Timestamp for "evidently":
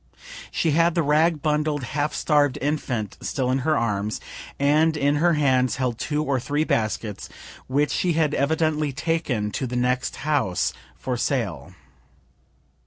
8.33-8.91